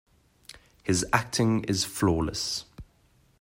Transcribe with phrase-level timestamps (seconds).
[0.81, 2.65] His acting is flawless.